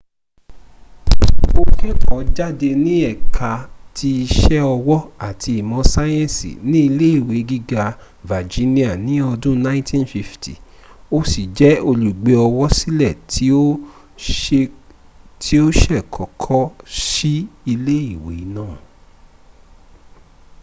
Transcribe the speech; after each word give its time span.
o 1.61 1.63
keko 1.79 2.15
jade 2.35 2.69
ni 2.83 2.95
eka 3.11 3.51
ti 3.95 4.09
ise 4.25 4.57
owo 4.73 4.97
ati 5.27 5.51
imo 5.61 5.79
sayensi 5.93 6.49
ni 6.69 6.79
ile 6.87 7.07
iwe 7.17 7.37
giga 7.49 7.85
virginia 8.29 8.91
ni 9.05 9.15
odun 9.31 9.57
1950 9.65 10.53
o 11.17 11.19
si 11.31 11.43
je 11.57 11.69
olugbeowosile 11.89 13.09
ti 15.41 15.55
o 15.61 15.67
se 15.81 15.97
koko 16.15 16.59
si 17.09 17.33
ile 17.73 17.97
iwe 18.13 18.35
naa 18.55 18.77